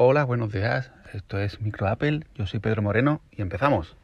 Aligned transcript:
Hola, 0.00 0.22
buenos 0.22 0.52
días. 0.52 0.92
Esto 1.12 1.40
es 1.40 1.60
Micro 1.60 1.88
Apple. 1.88 2.20
Yo 2.36 2.46
soy 2.46 2.60
Pedro 2.60 2.82
Moreno 2.82 3.20
y 3.32 3.42
empezamos. 3.42 3.96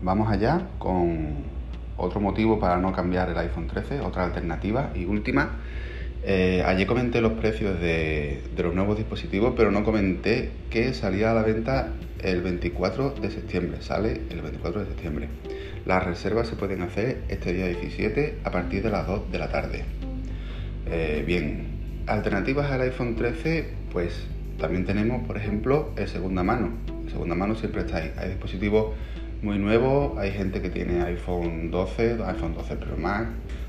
Vamos 0.00 0.30
allá 0.30 0.68
con 0.78 1.38
otro 1.96 2.20
motivo 2.20 2.60
para 2.60 2.76
no 2.76 2.92
cambiar 2.92 3.30
el 3.30 3.38
iPhone 3.38 3.66
13, 3.66 4.02
otra 4.02 4.22
alternativa 4.22 4.92
y 4.94 5.06
última. 5.06 5.56
Eh, 6.24 6.62
ayer 6.66 6.86
comenté 6.86 7.20
los 7.20 7.32
precios 7.32 7.80
de, 7.80 8.42
los 8.56 8.74
nuevos 8.74 8.96
dispositivos, 8.96 9.54
pero 9.56 9.70
no 9.70 9.84
comenté 9.84 10.50
que 10.70 10.92
salía 10.92 11.30
a 11.30 11.34
la 11.34 11.42
venta 11.42 11.92
el 12.22 12.42
24 12.42 13.10
de 13.20 13.30
septiembre. 13.30 13.80
Sale 13.80 14.20
el 14.30 14.42
24 14.42 14.80
de 14.80 14.86
septiembre. 14.86 15.28
Las 15.86 16.04
reservas 16.04 16.48
se 16.48 16.56
pueden 16.56 16.82
hacer 16.82 17.22
este 17.28 17.52
día 17.52 17.66
17 17.66 18.38
a 18.44 18.50
partir 18.50 18.82
de 18.82 18.90
las 18.90 19.06
2 19.06 19.30
de 19.30 19.38
la 19.38 19.48
tarde. 19.48 19.84
Eh, 20.86 21.22
bien, 21.26 22.04
alternativas 22.06 22.70
al 22.70 22.82
iPhone 22.82 23.14
13, 23.14 23.68
pues 23.92 24.26
también 24.58 24.84
tenemos, 24.84 25.26
por 25.26 25.36
ejemplo, 25.36 25.92
el 25.96 26.08
segunda 26.08 26.42
mano. 26.42 26.72
El 27.04 27.10
segunda 27.10 27.34
mano 27.34 27.54
siempre 27.54 27.82
está 27.82 27.98
ahí. 27.98 28.12
Hay 28.16 28.30
dispositivos 28.30 28.94
muy 29.40 29.58
nuevos, 29.58 30.18
hay 30.18 30.32
gente 30.32 30.60
que 30.60 30.68
tiene 30.68 31.02
iPhone 31.02 31.70
12, 31.70 32.18
iPhone 32.24 32.54
12 32.54 32.76
Pro 32.76 32.96
Max, 32.96 33.28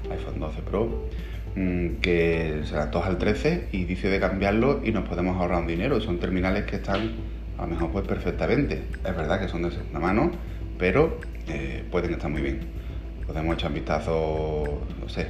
iPhone 0.09 0.40
12 0.40 0.62
Pro, 0.63 1.05
que 1.55 2.62
se 2.66 2.77
antoja 2.77 3.09
al 3.09 3.17
13 3.17 3.70
y 3.71 3.85
dice 3.85 4.09
de 4.09 4.20
cambiarlo 4.20 4.81
y 4.84 4.91
nos 4.91 5.07
podemos 5.07 5.38
ahorrar 5.38 5.62
un 5.62 5.67
dinero. 5.67 5.99
Son 6.02 6.20
terminales 6.20 6.66
que 6.66 6.77
están 6.77 7.12
a 7.57 7.63
lo 7.63 7.67
mejor 7.67 7.91
pues 7.91 8.07
perfectamente. 8.07 8.84
Es 9.05 9.16
verdad 9.16 9.40
que 9.40 9.48
son 9.48 9.63
de 9.63 9.71
segunda 9.71 9.99
mano, 9.99 10.31
pero 10.77 11.20
eh, 11.48 11.84
pueden 11.91 12.13
estar 12.13 12.30
muy 12.31 12.41
bien. 12.41 12.59
Podemos 13.27 13.55
echar 13.55 13.70
un 13.70 13.76
vistazo, 13.76 14.81
no 14.99 15.09
sé, 15.09 15.27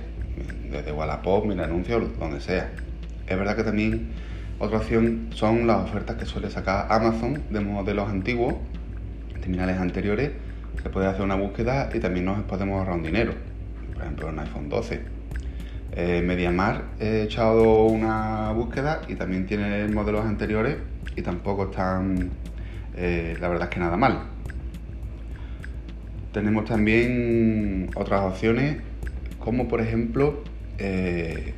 desde 0.72 0.92
Wallapop, 0.92 1.46
mil 1.46 1.60
anuncios, 1.60 2.04
donde 2.20 2.40
sea. 2.40 2.70
Es 3.28 3.38
verdad 3.38 3.56
que 3.56 3.64
también 3.64 4.10
otra 4.60 4.78
opción 4.78 5.30
son 5.34 5.68
las 5.68 5.84
ofertas 5.84 6.18
que 6.18 6.26
suele 6.26 6.50
sacar 6.50 6.88
Amazon 6.90 7.42
de 7.50 7.60
modelos 7.62 8.10
antiguos, 8.10 8.56
terminales 9.40 9.78
anteriores. 9.78 10.32
Se 10.82 10.90
puede 10.90 11.08
hacer 11.08 11.24
una 11.24 11.36
búsqueda 11.36 11.90
y 11.94 12.00
también 12.00 12.26
nos 12.26 12.42
podemos 12.44 12.78
ahorrar 12.80 12.96
un 12.96 13.04
dinero. 13.04 13.34
Por 13.94 14.04
ejemplo, 14.04 14.28
un 14.28 14.40
iPhone 14.40 14.70
12. 14.70 15.19
Eh, 16.02 16.22
MediaMar 16.22 16.86
he 17.02 17.24
echado 17.24 17.84
una 17.84 18.54
búsqueda 18.54 19.02
y 19.10 19.16
también 19.16 19.46
tiene 19.46 19.86
modelos 19.90 20.24
anteriores 20.24 20.78
y 21.18 21.22
tampoco 21.22 21.66
están, 21.66 22.30
eh, 22.96 23.36
la 23.38 23.50
verdad 23.50 23.68
es 23.68 23.74
que 23.74 23.82
nada 23.82 23.98
mal. 23.98 24.20
Tenemos 26.32 26.64
también 26.64 27.90
otras 27.96 28.22
opciones, 28.22 28.78
como 29.40 29.68
por 29.68 29.82
ejemplo 29.82 30.42
eh, 30.78 31.54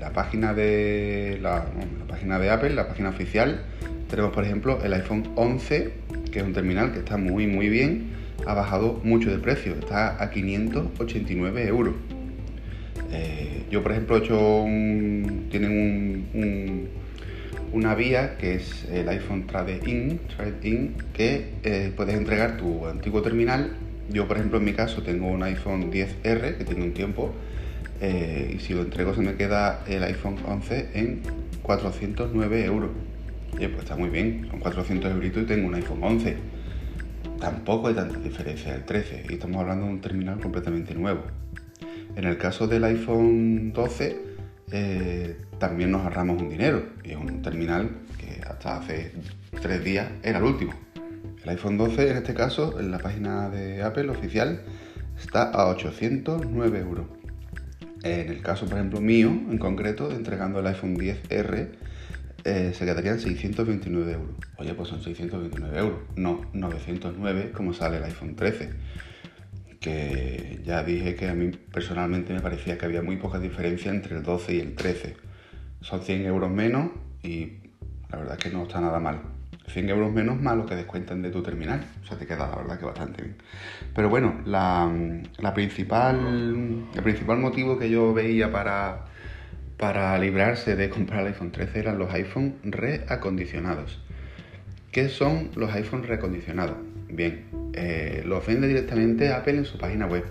la 0.00 0.10
página 0.14 0.54
de 0.54 1.38
la, 1.42 1.66
página 2.08 2.38
de 2.38 2.48
Apple, 2.48 2.70
la 2.70 2.88
página 2.88 3.10
oficial. 3.10 3.62
Tenemos 4.08 4.32
por 4.32 4.44
ejemplo 4.44 4.78
el 4.82 4.94
iPhone 4.94 5.28
11, 5.36 5.92
que 6.32 6.38
es 6.38 6.44
un 6.46 6.54
terminal 6.54 6.92
que 6.92 7.00
está 7.00 7.18
muy 7.18 7.46
muy 7.46 7.68
bien, 7.68 8.06
ha 8.46 8.54
bajado 8.54 9.02
mucho 9.04 9.30
de 9.30 9.36
precio, 9.36 9.74
está 9.74 10.22
a 10.22 10.30
589 10.30 11.66
euros. 11.66 11.94
Eh, 13.12 13.64
yo 13.70 13.82
por 13.82 13.92
ejemplo 13.92 14.16
he 14.16 14.20
hecho 14.20 14.64
tienen 15.50 16.26
un, 16.34 16.88
una 17.72 17.94
vía 17.94 18.36
que 18.38 18.54
es 18.54 18.84
el 18.90 19.08
iPhone 19.08 19.46
Trade 19.46 19.80
In, 19.86 20.20
Trade 20.36 20.68
In 20.68 20.94
que 21.12 21.50
eh, 21.62 21.92
puedes 21.94 22.14
entregar 22.16 22.56
tu 22.56 22.86
antiguo 22.86 23.22
terminal 23.22 23.72
yo, 24.12 24.28
por 24.28 24.36
ejemplo, 24.36 24.58
en 24.58 24.64
mi 24.64 24.72
caso 24.72 25.02
tengo 25.02 25.28
un 25.28 25.42
iPhone 25.42 25.90
10R 25.90 26.58
que 26.58 26.64
tiene 26.64 26.82
un 26.82 26.92
tiempo 26.92 27.32
eh, 28.00 28.54
y 28.56 28.58
si 28.58 28.74
lo 28.74 28.82
entrego 28.82 29.14
se 29.14 29.22
me 29.22 29.34
queda 29.36 29.84
el 29.86 30.02
iPhone 30.02 30.36
11 30.46 30.90
en 30.94 31.22
409 31.62 32.64
euros. 32.64 32.90
Oye, 33.56 33.68
pues 33.68 33.84
está 33.84 33.96
muy 33.96 34.10
bien, 34.10 34.48
son 34.50 34.60
400 34.60 35.12
euros 35.12 35.26
y 35.26 35.46
tengo 35.46 35.68
un 35.68 35.74
iPhone 35.74 36.02
11. 36.02 36.36
Tampoco 37.40 37.88
hay 37.88 37.94
tanta 37.94 38.18
diferencia 38.18 38.72
del 38.72 38.84
13 38.84 39.26
y 39.30 39.34
estamos 39.34 39.60
hablando 39.60 39.86
de 39.86 39.92
un 39.92 40.00
terminal 40.00 40.40
completamente 40.40 40.94
nuevo. 40.94 41.22
En 42.16 42.24
el 42.24 42.36
caso 42.38 42.66
del 42.66 42.84
iPhone 42.84 43.72
12 43.72 44.20
eh, 44.72 45.36
también 45.58 45.90
nos 45.90 46.02
ahorramos 46.02 46.40
un 46.40 46.48
dinero 46.48 46.84
y 47.04 47.10
es 47.10 47.16
un 47.16 47.42
terminal 47.42 47.90
que 48.18 48.40
hasta 48.46 48.78
hace 48.78 49.12
tres 49.60 49.84
días 49.84 50.08
era 50.22 50.38
el 50.38 50.44
último. 50.44 50.72
El 51.42 51.50
iPhone 51.50 51.76
12 51.76 52.10
en 52.10 52.16
este 52.16 52.34
caso, 52.34 52.78
en 52.78 52.90
la 52.90 52.98
página 52.98 53.48
de 53.50 53.82
Apple 53.82 54.08
oficial, 54.08 54.62
está 55.18 55.50
a 55.50 55.68
809 55.68 56.78
euros. 56.78 57.06
En 58.02 58.28
el 58.28 58.42
caso, 58.42 58.66
por 58.66 58.78
ejemplo, 58.78 59.00
mío, 59.00 59.28
en 59.28 59.58
concreto, 59.58 60.10
entregando 60.10 60.60
el 60.60 60.66
iPhone 60.66 60.96
10R, 60.96 61.68
eh, 62.44 62.72
se 62.74 62.84
quedarían 62.84 63.20
629 63.20 64.12
euros. 64.12 64.36
Oye, 64.58 64.74
pues 64.74 64.88
son 64.88 65.02
629 65.02 65.78
euros, 65.78 65.98
no 66.16 66.40
909 66.52 67.52
como 67.52 67.72
sale 67.72 67.98
el 67.98 68.04
iPhone 68.04 68.34
13. 68.34 68.70
Que 69.82 70.60
ya 70.64 70.82
dije 70.82 71.14
que 71.16 71.28
a 71.28 71.34
mí 71.34 71.50
personalmente 71.72 72.32
me 72.32 72.40
parecía 72.40 72.78
que 72.78 72.86
había 72.86 73.02
muy 73.02 73.16
poca 73.16 73.38
diferencia 73.38 73.90
entre 73.90 74.16
el 74.16 74.22
12 74.22 74.54
y 74.54 74.60
el 74.60 74.74
13. 74.74 75.16
Son 75.80 76.00
100 76.00 76.24
euros 76.24 76.50
menos 76.50 76.92
y 77.22 77.54
la 78.10 78.18
verdad 78.18 78.38
es 78.38 78.44
que 78.44 78.50
no 78.50 78.62
está 78.62 78.80
nada 78.80 79.00
mal. 79.00 79.20
100 79.66 79.88
euros 79.90 80.12
menos 80.12 80.40
más 80.40 80.56
lo 80.56 80.66
que 80.66 80.74
descuentan 80.74 81.22
de 81.22 81.30
tu 81.30 81.42
terminal. 81.42 81.84
O 82.02 82.06
sea, 82.06 82.18
te 82.18 82.26
queda 82.26 82.48
la 82.48 82.56
verdad 82.56 82.78
que 82.78 82.84
bastante 82.84 83.22
bien. 83.22 83.36
Pero 83.94 84.08
bueno, 84.08 84.40
la, 84.44 84.90
principal, 85.54 86.86
el 86.94 87.02
principal 87.02 87.38
motivo 87.38 87.78
que 87.78 87.90
yo 87.90 88.12
veía 88.12 88.52
para, 88.52 89.06
para 89.78 90.18
librarse 90.18 90.76
de 90.76 90.90
comprar 90.90 91.20
el 91.20 91.28
iPhone 91.28 91.52
13 91.52 91.78
eran 91.78 91.98
los 91.98 92.12
iPhone 92.12 92.56
reacondicionados. 92.62 94.00
¿Qué 94.90 95.08
son 95.08 95.50
los 95.56 95.72
iPhone 95.72 96.02
reacondicionados? 96.02 96.76
Bien, 97.12 97.44
eh, 97.74 98.24
vende 98.46 98.66
directamente 98.66 99.28
Apple 99.30 99.58
en 99.58 99.64
su 99.66 99.76
página 99.76 100.06
web. 100.06 100.24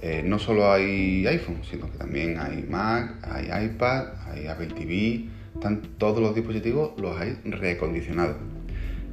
Eh, 0.00 0.22
no 0.24 0.38
solo 0.38 0.72
hay 0.72 1.26
iPhone, 1.26 1.58
sino 1.62 1.90
que 1.92 1.98
también 1.98 2.38
hay 2.38 2.64
Mac, 2.68 3.16
hay 3.22 3.66
iPad, 3.66 4.14
hay 4.30 4.46
Apple 4.46 4.68
TV, 4.68 5.26
están 5.54 5.82
todos 5.98 6.20
los 6.20 6.34
dispositivos 6.34 6.98
los 6.98 7.20
hay 7.20 7.36
recondicionados. 7.44 8.36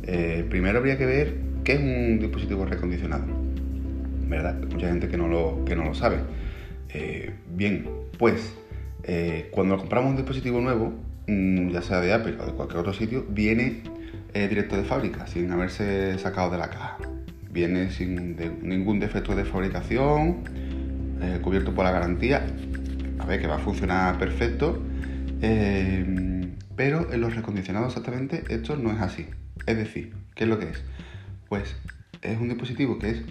Eh, 0.03 0.45
primero 0.49 0.77
habría 0.77 0.97
que 0.97 1.05
ver 1.05 1.35
qué 1.65 1.73
es 1.73 1.79
un 1.79 2.19
dispositivo 2.19 2.65
recondicionado. 2.65 3.25
¿Verdad? 4.29 4.55
Mucha 4.71 4.87
gente 4.87 5.09
que 5.09 5.17
no 5.17 5.27
lo, 5.27 5.65
que 5.65 5.75
no 5.75 5.83
lo 5.83 5.93
sabe. 5.93 6.19
Eh, 6.93 7.33
bien, 7.53 7.85
pues 8.17 8.53
cuando 9.51 9.77
compramos 9.77 10.11
un 10.11 10.17
dispositivo 10.17 10.59
nuevo, 10.59 10.93
mm, 11.27 11.69
ya 11.69 11.81
sea 11.81 12.01
de 12.01 12.11
Apple 12.11 12.35
o 12.41 12.45
de 12.45 12.51
cualquier 12.51 12.79
otro 12.79 12.93
sitio, 12.93 13.25
viene 13.29 13.81
directo 14.47 14.77
de 14.77 14.83
fábrica, 14.83 15.25
sin 15.27 15.51
haberse 15.51 16.17
sacado 16.19 16.51
de 16.51 16.57
la 16.57 16.69
caja. 16.69 16.97
Viene 17.49 17.89
sin 17.89 18.35
ningún 18.61 18.99
defecto 18.99 19.35
de 19.35 19.45
fabricación, 19.45 20.43
cubierto 21.41 21.73
por 21.73 21.85
la 21.85 21.91
garantía. 21.91 22.45
A 23.19 23.25
ver, 23.25 23.41
que 23.41 23.47
va 23.47 23.55
a 23.55 23.59
funcionar 23.59 24.17
perfecto 24.19 24.81
Em, 25.41 26.55
pero 26.75 27.11
en 27.11 27.21
los 27.21 27.35
recondicionados 27.35 27.89
exactamente 27.89 28.43
esto 28.49 28.75
no 28.75 28.91
es 28.91 28.99
así. 28.99 29.27
Es 29.65 29.77
decir, 29.77 30.13
¿qué 30.35 30.45
es 30.45 30.49
lo 30.49 30.59
que 30.59 30.69
es? 30.69 30.83
Pues 31.47 31.75
es 32.21 32.39
un 32.39 32.49
dispositivo 32.49 32.97
que 32.97 33.09
es 33.11 33.21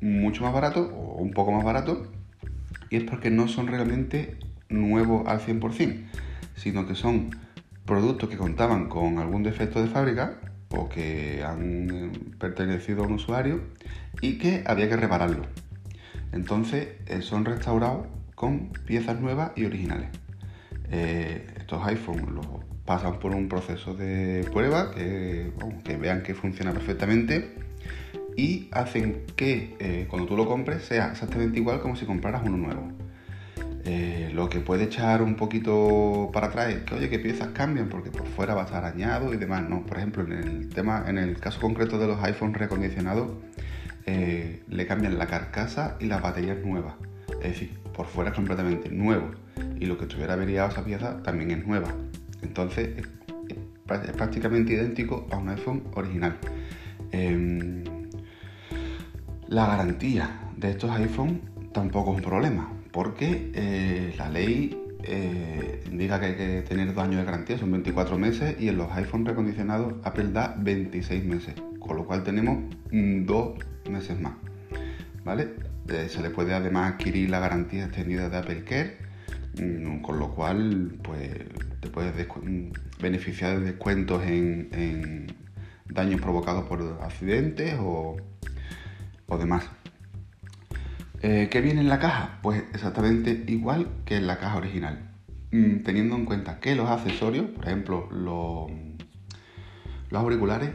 mucho 0.00 0.44
más 0.44 0.52
barato 0.52 0.92
o 0.94 1.16
un 1.16 1.32
poco 1.32 1.52
más 1.52 1.64
barato 1.64 2.12
y 2.90 2.96
es 2.96 3.04
porque 3.04 3.30
no 3.30 3.48
son 3.48 3.66
realmente 3.66 4.38
nuevos 4.68 5.26
al 5.26 5.40
100%, 5.40 6.04
sino 6.54 6.86
que 6.86 6.94
son 6.94 7.30
productos 7.84 8.28
que 8.28 8.36
contaban 8.36 8.88
con 8.88 9.18
algún 9.18 9.42
defecto 9.42 9.82
de 9.82 9.88
fábrica 9.88 10.38
o 10.70 10.88
que 10.88 11.42
han 11.44 11.90
em, 11.90 12.12
pertenecido 12.38 13.04
a 13.04 13.06
un 13.06 13.14
usuario 13.14 13.60
y 14.20 14.38
que 14.38 14.64
había 14.66 14.88
que 14.88 14.96
repararlo. 14.96 15.46
Entonces 16.32 16.88
eh, 17.06 17.22
son 17.22 17.44
restaurados 17.44 18.06
con 18.34 18.70
piezas 18.84 19.20
nuevas 19.20 19.52
y 19.56 19.64
originales. 19.64 20.08
Eh, 20.90 21.46
estos 21.56 21.84
iPhones 21.86 22.28
los 22.28 22.46
pasan 22.84 23.18
por 23.18 23.34
un 23.34 23.48
proceso 23.48 23.94
de 23.94 24.48
prueba 24.52 24.92
que, 24.92 25.50
vean 26.00 26.22
que 26.22 26.34
funciona 26.34 26.72
perfectamente 26.72 27.56
y 28.36 28.68
hacen 28.70 29.24
que 29.34 29.74
eh, 29.80 30.06
cuando 30.08 30.28
tú 30.28 30.36
lo 30.36 30.46
compres 30.46 30.84
sea 30.84 31.10
exactamente 31.10 31.58
igual 31.58 31.80
como 31.80 31.96
si 31.96 32.06
compraras 32.06 32.42
uno 32.44 32.56
nuevo. 32.56 32.92
Eh, 33.86 34.30
lo 34.34 34.48
que 34.48 34.60
puede 34.60 34.84
echar 34.84 35.22
un 35.22 35.36
poquito 35.36 36.30
para 36.32 36.48
atrás 36.48 36.70
es 36.70 36.82
que, 36.82 36.94
oye, 36.96 37.08
que 37.08 37.18
piezas 37.18 37.48
cambian 37.48 37.88
porque 37.88 38.10
por 38.10 38.26
fuera 38.26 38.54
va 38.54 38.62
a 38.62 38.64
estar 38.64 38.84
añado 38.84 39.32
y 39.32 39.36
demás. 39.36 39.68
No, 39.68 39.86
por 39.86 39.98
ejemplo, 39.98 40.24
en 40.24 40.32
el 40.32 40.68
tema, 40.68 41.04
en 41.06 41.18
el 41.18 41.38
caso 41.38 41.60
concreto 41.60 41.98
de 41.98 42.08
los 42.08 42.22
iPhones 42.22 42.58
recondicionados, 42.58 43.30
le 44.06 44.86
cambian 44.86 45.18
la 45.18 45.26
carcasa 45.26 45.96
y 46.00 46.06
las 46.06 46.22
baterías 46.22 46.58
nuevas. 46.64 46.94
Es 47.42 47.52
decir, 47.52 47.78
por 47.94 48.06
fuera 48.06 48.30
es 48.30 48.36
completamente 48.36 48.90
nuevo 48.90 49.30
y 49.78 49.86
lo 49.86 49.98
que 49.98 50.04
estuviera 50.04 50.34
averiado 50.34 50.68
esa 50.68 50.84
pieza 50.84 51.22
también 51.22 51.50
es 51.50 51.66
nueva. 51.66 51.88
Entonces 52.42 52.90
es, 52.96 53.08
prácticamente 53.86 54.72
idéntico 54.72 55.26
a 55.30 55.36
un 55.36 55.48
iPhone 55.48 55.84
original. 55.94 56.36
Em, 57.12 57.84
la 59.48 59.66
garantía 59.66 60.40
de 60.56 60.70
estos 60.70 60.90
iPhone 60.90 61.40
tampoco 61.72 62.12
es 62.12 62.16
un 62.16 62.22
problema, 62.22 62.72
porque 62.96 63.50
eh, 63.52 64.14
la 64.16 64.30
ley 64.30 64.74
eh, 65.02 65.82
indica 65.84 66.18
que 66.18 66.26
hay 66.26 66.34
que 66.34 66.62
tener 66.62 66.94
dos 66.94 67.04
años 67.04 67.16
de 67.16 67.24
garantía, 67.26 67.58
son 67.58 67.70
24 67.70 68.16
meses, 68.16 68.56
y 68.58 68.68
en 68.70 68.78
los 68.78 68.90
iPhone 68.92 69.26
recondicionados 69.26 69.96
Apple 70.02 70.30
da 70.32 70.56
26 70.58 71.22
meses, 71.26 71.54
con 71.78 71.98
lo 71.98 72.06
cual 72.06 72.24
tenemos 72.24 72.56
mm, 72.90 73.26
dos 73.26 73.58
meses 73.90 74.18
más. 74.18 74.32
¿Vale? 75.26 75.56
Eh, 75.90 76.06
se 76.08 76.22
le 76.22 76.30
puede 76.30 76.54
además 76.54 76.94
adquirir 76.94 77.28
la 77.28 77.38
garantía 77.38 77.84
extendida 77.84 78.30
de 78.30 78.36
Apple 78.38 78.64
Care, 78.64 78.96
mm, 79.60 80.00
con 80.00 80.18
lo 80.18 80.34
cual 80.34 80.98
pues, 81.02 81.32
te 81.80 81.90
puedes 81.90 82.14
mm, 82.14 82.70
beneficiar 82.98 83.58
de 83.58 83.72
descuentos 83.72 84.22
en, 84.24 85.34
daños 85.90 86.22
provocados 86.22 86.64
por 86.64 86.98
accidentes 87.02 87.74
o, 87.78 88.16
o 89.26 89.36
demás. 89.36 89.68
Eh, 91.28 91.48
¿Qué 91.50 91.60
viene 91.60 91.80
en 91.80 91.88
la 91.88 91.98
caja? 91.98 92.38
Pues 92.40 92.62
exactamente 92.72 93.42
igual 93.48 93.88
que 94.04 94.14
en 94.14 94.28
la 94.28 94.38
caja 94.38 94.58
original. 94.58 95.10
Mm, 95.50 95.82
teniendo 95.82 96.14
en 96.14 96.24
cuenta 96.24 96.60
que 96.60 96.76
los 96.76 96.88
accesorios, 96.88 97.46
por 97.46 97.66
ejemplo, 97.66 98.08
los, 98.12 98.70
los 100.08 100.22
auriculares 100.22 100.70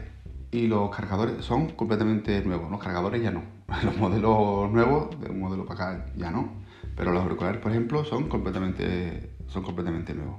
y 0.50 0.66
los 0.66 0.94
cargadores 0.94 1.42
son 1.42 1.70
completamente 1.70 2.44
nuevos. 2.44 2.70
Los 2.70 2.82
cargadores 2.82 3.22
ya 3.22 3.30
no. 3.30 3.44
Los 3.82 3.96
modelos 3.96 4.70
nuevos, 4.70 5.18
de 5.18 5.30
un 5.30 5.40
modelo 5.40 5.64
para 5.64 5.92
acá, 5.92 6.06
ya 6.18 6.30
no. 6.30 6.52
Pero 6.94 7.12
los 7.12 7.22
auriculares, 7.22 7.58
por 7.58 7.70
ejemplo, 7.70 8.04
son 8.04 8.28
completamente, 8.28 9.30
son 9.46 9.62
completamente 9.62 10.12
nuevos. 10.12 10.36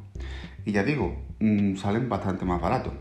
Y 0.64 0.74
ya 0.74 0.84
digo, 0.84 1.26
mm, 1.40 1.76
salen 1.78 2.08
bastante 2.08 2.46
más 2.46 2.62
baratos. 2.62 2.94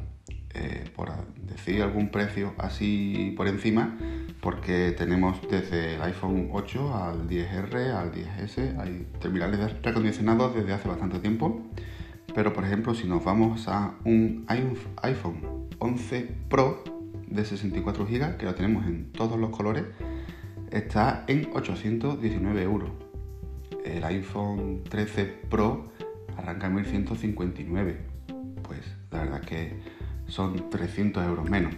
Eh, 0.54 0.84
por 0.94 1.10
decir 1.46 1.80
algún 1.80 2.10
precio 2.10 2.52
así 2.58 3.32
por 3.38 3.48
encima, 3.48 3.96
porque 4.42 4.92
tenemos 4.92 5.40
desde 5.50 5.94
el 5.94 6.02
iPhone 6.02 6.50
8 6.52 6.94
al 6.94 7.26
10R, 7.26 7.94
al 7.94 8.12
10S, 8.12 8.78
hay 8.78 9.06
terminales 9.18 9.80
recondicionados 9.82 10.54
desde 10.54 10.74
hace 10.74 10.88
bastante 10.88 11.20
tiempo. 11.20 11.62
Pero 12.34 12.52
por 12.52 12.64
ejemplo, 12.64 12.94
si 12.94 13.06
nos 13.06 13.24
vamos 13.24 13.66
a 13.68 13.94
un 14.04 14.44
iPhone 14.46 15.68
11 15.78 16.34
Pro 16.50 16.84
de 17.28 17.44
64 17.44 18.04
GB, 18.06 18.36
que 18.36 18.44
lo 18.44 18.54
tenemos 18.54 18.86
en 18.86 19.10
todos 19.12 19.38
los 19.38 19.50
colores, 19.50 19.84
está 20.70 21.24
en 21.28 21.48
819 21.54 22.62
euros. 22.62 22.90
El 23.84 24.04
iPhone 24.04 24.82
13 24.88 25.24
Pro 25.48 25.92
arranca 26.36 26.66
en 26.66 26.74
1159. 26.74 27.96
Pues 28.62 28.80
la 29.10 29.20
verdad 29.20 29.40
que 29.40 29.76
son 30.32 30.70
300 30.70 31.24
euros 31.26 31.48
menos. 31.48 31.74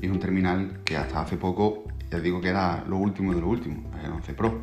Y 0.00 0.06
es 0.06 0.12
un 0.12 0.18
terminal 0.18 0.80
que 0.82 0.96
hasta 0.96 1.20
hace 1.20 1.36
poco, 1.36 1.84
ya 2.10 2.18
digo 2.18 2.40
que 2.40 2.48
era 2.48 2.84
lo 2.88 2.96
último 2.96 3.34
de 3.34 3.40
lo 3.42 3.48
último, 3.48 3.90
el 4.02 4.10
11 4.10 4.32
Pro. 4.32 4.62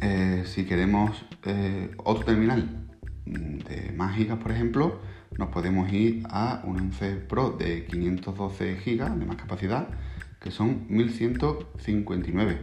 Eh, 0.00 0.44
si 0.46 0.64
queremos 0.64 1.24
eh, 1.44 1.90
otro 1.98 2.24
terminal 2.24 2.88
de 3.26 3.92
más 3.94 4.16
gigas, 4.16 4.38
por 4.38 4.52
ejemplo, 4.52 5.00
nos 5.36 5.50
podemos 5.50 5.92
ir 5.92 6.22
a 6.30 6.62
un 6.64 6.80
11 6.80 7.16
Pro 7.28 7.50
de 7.50 7.84
512 7.84 8.76
gigas 8.76 9.18
de 9.18 9.26
más 9.26 9.36
capacidad, 9.36 9.88
que 10.40 10.50
son 10.50 10.86
1159. 10.88 12.58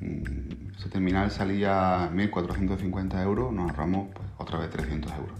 Mm, 0.00 0.76
ese 0.78 0.88
terminal 0.90 1.32
salía 1.32 2.08
1450 2.14 3.20
euros, 3.20 3.52
nos 3.52 3.68
ahorramos 3.70 4.10
pues, 4.14 4.28
otra 4.38 4.60
vez 4.60 4.70
300 4.70 5.12
euros. 5.12 5.38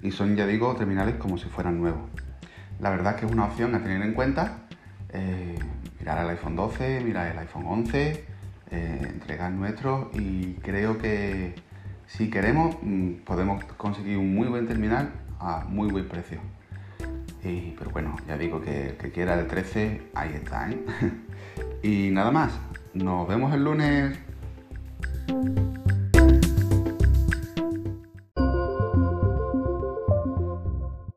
Y 0.00 0.12
son, 0.12 0.36
ya 0.36 0.46
digo, 0.46 0.76
terminales 0.76 1.16
como 1.16 1.38
si 1.38 1.48
fueran 1.48 1.80
nuevos. 1.80 2.08
La 2.80 2.90
verdad 2.90 3.14
es 3.14 3.20
que 3.20 3.26
es 3.26 3.32
una 3.32 3.46
opción 3.46 3.74
a 3.74 3.82
tener 3.82 4.02
en 4.02 4.12
cuenta. 4.12 4.58
Eh, 5.10 5.58
mirar 5.98 6.24
el 6.24 6.30
iPhone 6.30 6.56
12, 6.56 7.00
mirar 7.00 7.28
el 7.28 7.38
iPhone 7.38 7.64
11, 7.66 8.24
eh, 8.70 9.00
entregar 9.02 9.50
nuestro 9.52 10.10
y 10.14 10.54
creo 10.54 10.98
que 10.98 11.54
si 12.06 12.30
queremos 12.30 12.76
mm, 12.82 13.24
podemos 13.24 13.64
conseguir 13.76 14.18
un 14.18 14.34
muy 14.34 14.48
buen 14.48 14.66
terminal 14.66 15.10
a 15.40 15.64
muy 15.68 15.90
buen 15.90 16.06
precio. 16.08 16.38
pero 17.78 17.90
bueno, 17.92 18.16
ya 18.26 18.36
digo 18.36 18.60
que 18.60 18.88
el 18.90 18.96
que 18.96 19.10
quiera 19.12 19.38
el 19.38 19.46
13, 19.46 20.10
ahí 20.14 20.32
está. 20.34 20.70
¿eh? 20.70 20.78
y 21.82 22.10
nada 22.10 22.30
más, 22.30 22.52
nos 22.92 23.28
vemos 23.28 23.54
el 23.54 23.64
lunes. 23.64 24.18